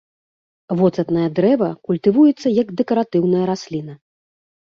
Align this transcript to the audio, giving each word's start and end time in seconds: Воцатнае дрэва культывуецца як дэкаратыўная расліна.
Воцатнае 0.79 1.25
дрэва 1.39 1.67
культывуецца 1.89 2.47
як 2.61 2.73
дэкаратыўная 2.81 3.45
расліна. 3.53 3.93